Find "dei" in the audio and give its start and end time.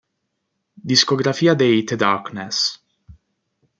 1.53-1.83